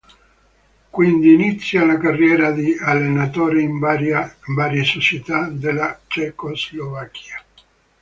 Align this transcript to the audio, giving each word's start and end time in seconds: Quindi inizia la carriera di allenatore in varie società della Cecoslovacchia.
Quindi 0.89 1.31
inizia 1.31 1.85
la 1.85 1.99
carriera 1.99 2.49
di 2.49 2.75
allenatore 2.75 3.61
in 3.61 3.77
varie 3.77 4.83
società 4.83 5.47
della 5.47 5.99
Cecoslovacchia. 6.07 7.43